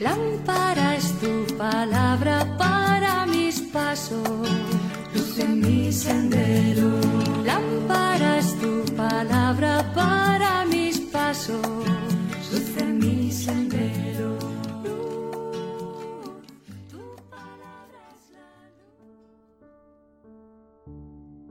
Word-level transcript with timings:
Lámpara 0.00 0.96
es 0.96 1.12
tu 1.20 1.58
palabra 1.58 2.56
para 2.56 3.26
mis 3.26 3.60
pasos, 3.60 4.48
luz 5.14 5.38
en 5.38 5.60
mi 5.60 5.92
sendero. 5.92 6.88
Lámpara 7.44 8.38
es 8.38 8.58
tu 8.58 8.82
palabra 8.96 9.92
para 9.94 10.64
mis 10.64 11.00
pasos, 11.00 11.60
luz 12.50 12.76
en 12.78 12.98
mi 12.98 13.30
sendero. 13.30 14.38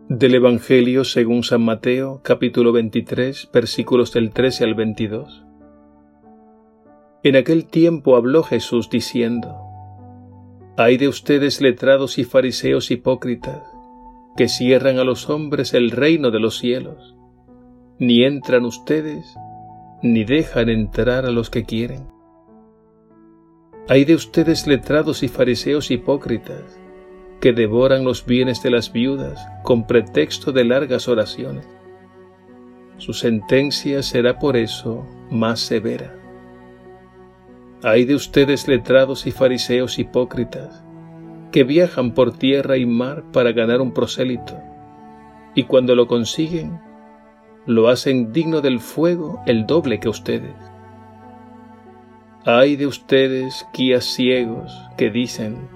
Del 0.08 0.34
Evangelio 0.34 1.04
según 1.04 1.44
San 1.44 1.62
Mateo, 1.62 2.22
capítulo 2.24 2.72
23, 2.72 3.48
versículos 3.54 4.12
del 4.12 4.32
13 4.32 4.64
al 4.64 4.74
22. 4.74 5.49
En 7.22 7.36
aquel 7.36 7.66
tiempo 7.66 8.16
habló 8.16 8.44
Jesús 8.44 8.90
diciendo, 8.90 9.58
Hay 10.78 10.96
de 10.96 11.10
ustedes 11.10 11.60
letrados 11.60 12.18
y 12.18 12.24
fariseos 12.24 12.92
hipócritas, 12.92 13.62
que 14.38 14.48
cierran 14.48 15.00
a 15.00 15.04
los 15.04 15.30
hombres 15.30 15.74
el 15.74 15.92
reino 15.92 16.32
de 16.32 16.40
los 16.40 16.58
cielos. 16.58 17.18
Ni 17.98 18.24
entran 18.24 18.64
ustedes, 18.64 19.36
ni 20.02 20.24
dejan 20.24 20.70
entrar 20.70 21.26
a 21.26 21.32
los 21.32 21.50
que 21.50 21.66
quieren. 21.66 22.08
Hay 23.90 24.06
de 24.06 24.16
ustedes 24.16 24.66
letrados 24.66 25.22
y 25.22 25.28
fariseos 25.28 25.92
hipócritas, 25.92 26.80
que 27.42 27.52
devoran 27.52 28.06
los 28.06 28.26
bienes 28.26 28.64
de 28.64 28.72
las 28.72 28.94
viudas 28.94 29.46
con 29.64 29.86
pretexto 29.88 30.54
de 30.54 30.64
largas 30.64 31.10
oraciones. 31.10 31.68
Su 32.98 33.12
sentencia 33.12 34.04
será 34.04 34.40
por 34.40 34.56
eso 34.56 35.06
más 35.30 35.60
severa. 35.60 36.19
Hay 37.82 38.04
de 38.04 38.14
ustedes 38.14 38.68
letrados 38.68 39.26
y 39.26 39.32
fariseos 39.32 40.00
hipócritas, 40.00 40.84
que 41.54 41.64
viajan 41.64 42.14
por 42.14 42.38
tierra 42.38 42.76
y 42.76 42.86
mar 42.86 43.24
para 43.32 43.54
ganar 43.54 43.80
un 43.80 43.94
prosélito, 43.94 44.60
y 45.56 45.64
cuando 45.64 45.96
lo 45.96 46.06
consiguen, 46.06 46.78
lo 47.66 47.88
hacen 47.88 48.34
digno 48.34 48.60
del 48.60 48.82
fuego 48.82 49.42
el 49.46 49.66
doble 49.66 50.02
que 50.02 50.10
ustedes. 50.10 50.56
Hay 52.44 52.76
de 52.76 52.86
ustedes 52.86 53.66
guías 53.74 54.04
ciegos 54.04 54.74
que 54.98 55.10
dicen, 55.10 55.70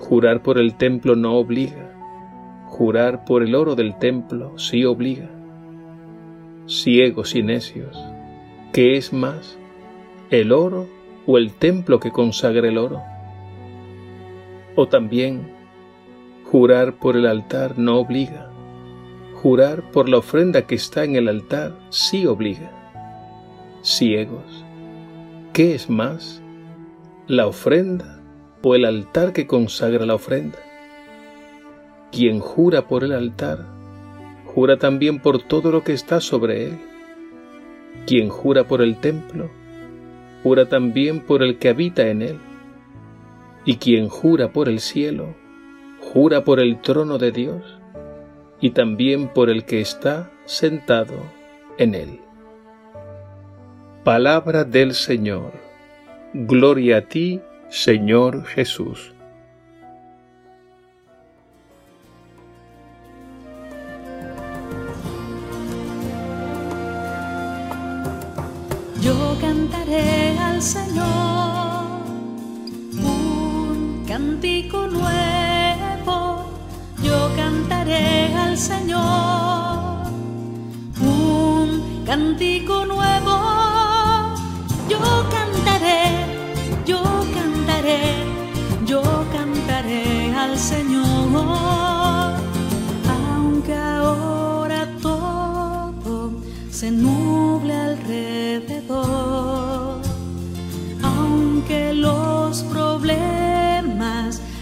jurar 0.00 0.42
por 0.42 0.58
el 0.58 0.74
templo 0.74 1.14
no 1.14 1.36
obliga, 1.36 1.94
jurar 2.66 3.24
por 3.24 3.44
el 3.44 3.54
oro 3.54 3.76
del 3.76 3.96
templo 3.98 4.58
sí 4.58 4.84
obliga. 4.84 5.30
Ciegos 6.66 7.36
y 7.36 7.44
necios, 7.44 7.96
¿qué 8.72 8.96
es 8.96 9.12
más, 9.12 9.56
el 10.30 10.50
oro 10.50 10.97
o 11.30 11.36
el 11.36 11.52
templo 11.52 12.00
que 12.00 12.10
consagra 12.10 12.66
el 12.66 12.78
oro. 12.78 13.02
O 14.76 14.88
también, 14.88 15.52
jurar 16.50 16.94
por 16.94 17.16
el 17.16 17.26
altar 17.26 17.78
no 17.78 17.98
obliga, 17.98 18.50
jurar 19.34 19.82
por 19.90 20.08
la 20.08 20.16
ofrenda 20.16 20.66
que 20.66 20.74
está 20.74 21.04
en 21.04 21.16
el 21.16 21.28
altar 21.28 21.78
sí 21.90 22.24
obliga. 22.24 22.72
Ciegos, 23.82 24.64
¿qué 25.52 25.74
es 25.74 25.90
más, 25.90 26.42
la 27.26 27.46
ofrenda 27.46 28.22
o 28.62 28.74
el 28.74 28.86
altar 28.86 29.34
que 29.34 29.46
consagra 29.46 30.06
la 30.06 30.14
ofrenda? 30.14 30.58
Quien 32.10 32.40
jura 32.40 32.88
por 32.88 33.04
el 33.04 33.12
altar, 33.12 33.66
jura 34.46 34.78
también 34.78 35.20
por 35.20 35.42
todo 35.42 35.72
lo 35.72 35.84
que 35.84 35.92
está 35.92 36.22
sobre 36.22 36.68
él. 36.68 36.78
Quien 38.06 38.30
jura 38.30 38.64
por 38.64 38.80
el 38.80 38.96
templo, 38.96 39.50
jura 40.42 40.68
también 40.68 41.20
por 41.20 41.42
el 41.42 41.58
que 41.58 41.68
habita 41.68 42.08
en 42.08 42.22
él. 42.22 42.38
Y 43.64 43.76
quien 43.76 44.08
jura 44.08 44.52
por 44.52 44.68
el 44.68 44.80
cielo, 44.80 45.34
jura 46.00 46.44
por 46.44 46.60
el 46.60 46.80
trono 46.80 47.18
de 47.18 47.32
Dios 47.32 47.78
y 48.60 48.70
también 48.70 49.28
por 49.28 49.50
el 49.50 49.64
que 49.64 49.80
está 49.80 50.30
sentado 50.44 51.14
en 51.76 51.94
él. 51.94 52.20
Palabra 54.04 54.64
del 54.64 54.94
Señor. 54.94 55.52
Gloria 56.32 56.98
a 56.98 57.00
ti, 57.02 57.40
Señor 57.68 58.44
Jesús. 58.44 59.14
Cantaré 69.40 70.38
al 70.38 70.60
Señor 70.60 71.06
un 73.02 74.04
cántico 74.06 74.86
nuevo. 74.88 76.44
Yo 77.02 77.30
cantaré 77.36 78.34
al 78.34 78.56
Señor 78.56 80.06
un 81.00 82.04
cántico 82.04 82.84
nuevo. 82.86 83.47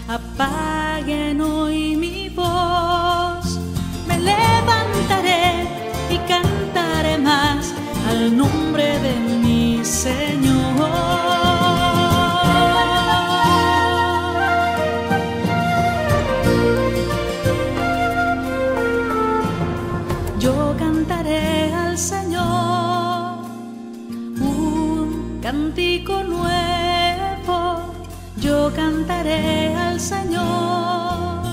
Apaguen 0.07 1.41
hoy 1.41 1.95
mi 1.97 2.29
voz, 2.29 3.59
me 4.07 4.17
levantaré 4.17 5.67
y 6.09 6.17
cantaré 6.19 7.17
más 7.17 7.73
al 8.09 8.37
nombre 8.37 8.99
de 8.99 9.13
mi 9.43 9.83
Señor. 9.83 10.47
Yo 20.39 20.75
cantaré 20.79 21.73
al 21.73 21.97
Señor 21.97 23.39
un 24.39 25.39
cántico 25.41 26.23
nuevo. 26.23 26.86
Yo 28.47 28.71
cantaré 28.73 29.75
al 29.75 29.99
Señor 29.99 31.43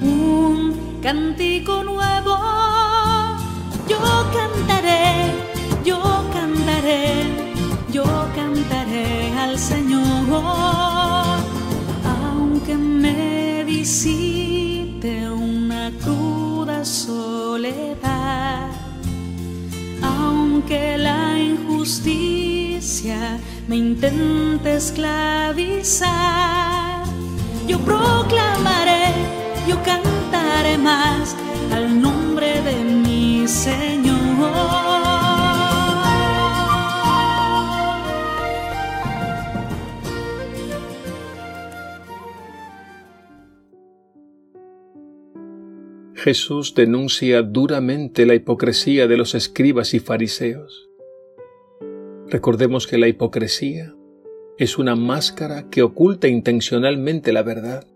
un 0.00 0.74
cántico 1.02 1.84
nuevo. 1.84 2.34
Yo 3.86 3.98
cantaré, 4.38 5.34
yo 5.84 6.00
cantaré, 6.32 7.24
yo 7.92 8.04
cantaré 8.34 9.36
al 9.36 9.58
Señor. 9.58 11.40
Aunque 12.16 12.74
me 12.74 13.64
visite 13.64 15.30
una 15.30 15.92
cruda 16.02 16.86
soledad, 16.86 18.70
aunque 20.02 20.96
la 20.96 21.38
injusticia 21.38 23.38
me 23.68 23.76
intente 23.76 24.76
esclavizar, 24.76 26.08
yo 27.66 27.78
proclamaré, 27.80 29.12
yo 29.68 29.76
cantaré 29.82 30.78
más 30.78 31.36
al 31.70 32.00
nombre 32.00 32.62
de 32.62 32.76
mi 32.82 33.46
Señor. 33.46 34.08
Jesús 46.14 46.74
denuncia 46.74 47.42
duramente 47.42 48.26
la 48.26 48.34
hipocresía 48.34 49.06
de 49.06 49.16
los 49.16 49.34
escribas 49.34 49.94
y 49.94 50.00
fariseos. 50.00 50.87
Recordemos 52.30 52.86
que 52.86 52.98
la 52.98 53.08
hipocresía 53.08 53.94
es 54.58 54.76
una 54.76 54.94
máscara 54.96 55.70
que 55.70 55.82
oculta 55.82 56.28
intencionalmente 56.28 57.32
la 57.32 57.42
verdad. 57.42 57.86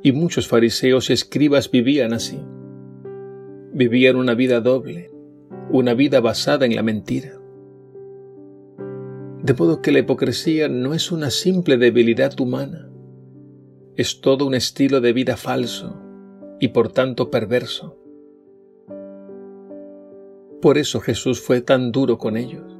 Y 0.00 0.12
muchos 0.12 0.46
fariseos 0.46 1.10
y 1.10 1.12
escribas 1.12 1.72
vivían 1.72 2.12
así. 2.12 2.38
Vivían 3.72 4.14
una 4.14 4.34
vida 4.34 4.60
doble, 4.60 5.10
una 5.72 5.94
vida 5.94 6.20
basada 6.20 6.66
en 6.66 6.76
la 6.76 6.84
mentira. 6.84 7.40
De 9.42 9.54
modo 9.54 9.82
que 9.82 9.90
la 9.90 9.98
hipocresía 9.98 10.68
no 10.68 10.94
es 10.94 11.10
una 11.10 11.30
simple 11.30 11.78
debilidad 11.78 12.38
humana, 12.38 12.88
es 13.96 14.20
todo 14.20 14.46
un 14.46 14.54
estilo 14.54 15.00
de 15.00 15.12
vida 15.12 15.36
falso 15.36 16.00
y 16.60 16.68
por 16.68 16.92
tanto 16.92 17.28
perverso. 17.28 17.98
Por 20.60 20.76
eso 20.76 21.00
Jesús 21.00 21.40
fue 21.40 21.60
tan 21.60 21.92
duro 21.92 22.18
con 22.18 22.36
ellos. 22.36 22.76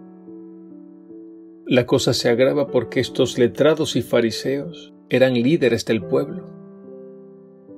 La 1.67 1.87
cosa 1.87 2.13
se 2.13 2.29
agrava 2.29 2.69
porque 2.69 2.99
estos 2.99 3.39
letrados 3.39 3.95
y 3.95 4.03
fariseos 4.03 4.93
eran 5.11 5.35
líderes 5.35 5.85
del 5.85 6.03
pueblo. 6.03 6.47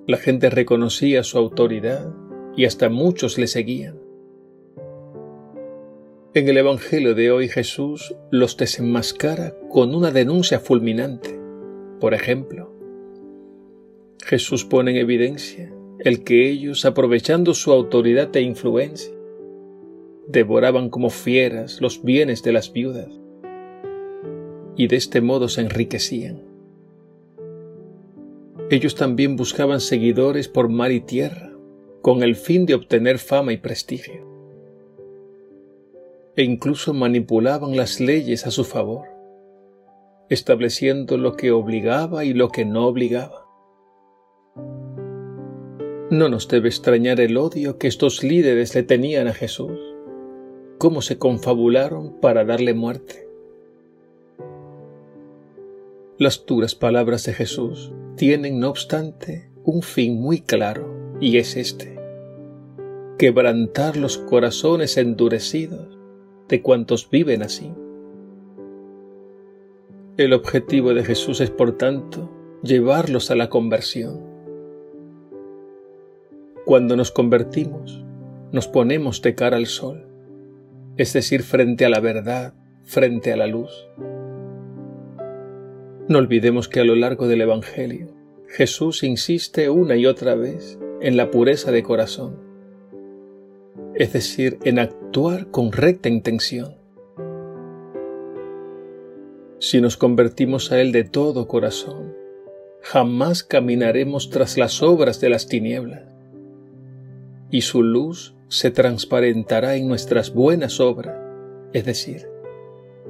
La 0.06 0.17
gente 0.17 0.49
reconocía 0.49 1.23
su 1.23 1.38
autoridad 1.38 2.14
y 2.56 2.64
hasta 2.64 2.88
muchos 2.88 3.37
le 3.37 3.47
seguían. 3.47 3.99
En 6.32 6.49
el 6.49 6.56
Evangelio 6.56 7.14
de 7.14 7.32
hoy 7.32 7.49
Jesús 7.49 8.14
los 8.31 8.56
desenmascara 8.56 9.55
con 9.69 9.94
una 9.94 10.12
denuncia 10.12 10.61
fulminante. 10.61 11.38
Por 11.99 12.14
ejemplo, 12.14 12.73
Jesús 14.25 14.64
pone 14.64 14.93
en 14.93 14.97
evidencia 14.99 15.73
el 15.99 16.25
que 16.25 16.49
ellos, 16.49 16.85
aprovechando 16.85 17.52
su 17.52 17.73
autoridad 17.73 18.35
e 18.37 18.41
influencia, 18.41 19.19
devoraban 20.30 20.90
como 20.90 21.10
fieras 21.10 21.80
los 21.80 22.02
bienes 22.02 22.42
de 22.42 22.52
las 22.52 22.72
viudas 22.72 23.08
y 24.76 24.86
de 24.86 24.96
este 24.96 25.20
modo 25.20 25.48
se 25.48 25.62
enriquecían. 25.62 26.42
Ellos 28.70 28.94
también 28.94 29.36
buscaban 29.36 29.80
seguidores 29.80 30.48
por 30.48 30.68
mar 30.68 30.92
y 30.92 31.00
tierra 31.00 31.52
con 32.02 32.22
el 32.22 32.36
fin 32.36 32.66
de 32.66 32.74
obtener 32.74 33.18
fama 33.18 33.52
y 33.52 33.56
prestigio 33.56 34.30
e 36.36 36.44
incluso 36.44 36.94
manipulaban 36.94 37.76
las 37.76 38.00
leyes 38.00 38.46
a 38.46 38.50
su 38.50 38.64
favor, 38.64 39.08
estableciendo 40.28 41.18
lo 41.18 41.34
que 41.34 41.50
obligaba 41.50 42.24
y 42.24 42.32
lo 42.32 42.50
que 42.50 42.64
no 42.64 42.86
obligaba. 42.86 43.46
No 46.10 46.28
nos 46.28 46.48
debe 46.48 46.68
extrañar 46.68 47.20
el 47.20 47.36
odio 47.36 47.78
que 47.78 47.88
estos 47.88 48.22
líderes 48.22 48.74
le 48.74 48.84
tenían 48.84 49.26
a 49.26 49.34
Jesús, 49.34 49.89
cómo 50.80 51.02
se 51.02 51.18
confabularon 51.18 52.14
para 52.22 52.42
darle 52.46 52.72
muerte. 52.72 53.28
Las 56.16 56.46
duras 56.46 56.74
palabras 56.74 57.26
de 57.26 57.34
Jesús 57.34 57.92
tienen, 58.16 58.60
no 58.60 58.70
obstante, 58.70 59.50
un 59.62 59.82
fin 59.82 60.18
muy 60.18 60.40
claro, 60.40 61.18
y 61.20 61.36
es 61.36 61.58
este, 61.58 61.98
quebrantar 63.18 63.98
los 63.98 64.16
corazones 64.16 64.96
endurecidos 64.96 65.98
de 66.48 66.62
cuantos 66.62 67.10
viven 67.10 67.42
así. 67.42 67.74
El 70.16 70.32
objetivo 70.32 70.94
de 70.94 71.04
Jesús 71.04 71.42
es, 71.42 71.50
por 71.50 71.76
tanto, 71.76 72.30
llevarlos 72.62 73.30
a 73.30 73.36
la 73.36 73.50
conversión. 73.50 74.18
Cuando 76.64 76.96
nos 76.96 77.10
convertimos, 77.10 78.02
nos 78.50 78.66
ponemos 78.66 79.20
de 79.20 79.34
cara 79.34 79.58
al 79.58 79.66
sol, 79.66 80.09
es 81.00 81.12
decir, 81.12 81.43
frente 81.43 81.85
a 81.85 81.88
la 81.88 82.00
verdad, 82.00 82.55
frente 82.82 83.32
a 83.32 83.37
la 83.37 83.47
luz. 83.47 83.70
No 86.08 86.19
olvidemos 86.19 86.69
que 86.69 86.81
a 86.81 86.85
lo 86.85 86.94
largo 86.94 87.29
del 87.29 87.41
Evangelio, 87.41 88.08
Jesús 88.49 89.02
insiste 89.02 89.70
una 89.70 89.97
y 89.97 90.06
otra 90.06 90.35
vez 90.35 90.79
en 91.00 91.17
la 91.17 91.31
pureza 91.31 91.70
de 91.70 91.82
corazón 91.82 92.50
es 93.94 94.14
decir, 94.14 94.58
en 94.64 94.79
actuar 94.79 95.50
con 95.50 95.73
recta 95.73 96.08
intención. 96.08 96.75
Si 99.58 99.81
nos 99.82 99.99
convertimos 99.99 100.73
a 100.73 100.81
Él 100.81 100.91
de 100.91 101.05
todo 101.05 101.47
corazón, 101.47 102.14
jamás 102.81 103.43
caminaremos 103.43 104.31
tras 104.31 104.56
las 104.56 104.82
obras 104.82 105.20
de 105.20 105.29
las 105.29 105.49
tinieblas, 105.49 106.02
y 107.50 107.61
su 107.61 107.82
luz 107.82 108.35
se 108.50 108.73
transparentará 108.73 109.76
en 109.76 109.87
nuestras 109.87 110.35
buenas 110.35 110.81
obras, 110.81 111.17
es 111.73 111.85
decir, 111.85 112.26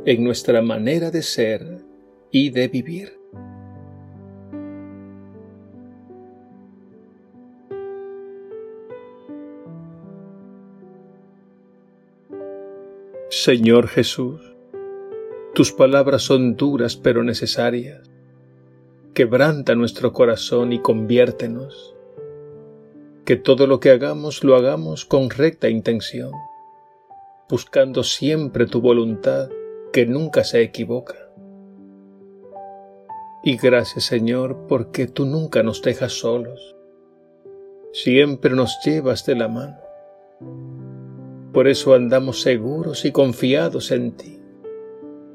en 0.05 0.23
nuestra 0.23 0.61
manera 0.61 1.11
de 1.11 1.23
ser 1.23 1.79
y 2.31 2.51
de 2.51 2.69
vivir. 2.69 3.19
Señor 13.31 13.89
Jesús, 13.89 14.43
tus 15.55 15.73
palabras 15.73 16.21
son 16.21 16.57
duras 16.57 16.97
pero 16.97 17.25
necesarias. 17.25 18.11
Quebranta 19.15 19.75
nuestro 19.75 20.13
corazón 20.13 20.75
y 20.75 20.81
conviértenos. 20.81 21.97
Que 23.31 23.37
todo 23.37 23.69
lo 23.69 23.79
que 23.79 23.91
hagamos 23.91 24.43
lo 24.43 24.57
hagamos 24.57 25.05
con 25.05 25.31
recta 25.31 25.69
intención, 25.69 26.33
buscando 27.49 28.03
siempre 28.03 28.67
tu 28.67 28.81
voluntad 28.81 29.49
que 29.93 30.05
nunca 30.05 30.43
se 30.43 30.63
equivoca. 30.63 31.31
Y 33.45 33.57
gracias 33.57 34.07
Señor 34.07 34.67
porque 34.69 35.07
tú 35.07 35.27
nunca 35.27 35.63
nos 35.63 35.81
dejas 35.81 36.15
solos, 36.15 36.75
siempre 37.93 38.57
nos 38.57 38.81
llevas 38.85 39.25
de 39.25 39.37
la 39.37 39.47
mano 39.47 39.79
por 41.53 41.69
eso 41.69 41.95
andamos 41.95 42.43
seguros 42.43 43.05
y 43.05 43.13
confiados 43.13 43.93
en 43.93 44.13
ti, 44.13 44.41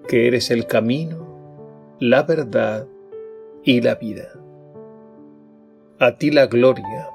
que 0.09 0.27
eres 0.27 0.51
el 0.51 0.65
camino, 0.67 1.95
la 1.99 2.23
verdad 2.23 2.87
y 3.63 3.79
la 3.79 3.95
vida. 3.95 4.29
A 5.99 6.17
ti 6.17 6.31
la 6.31 6.47
gloria 6.47 7.14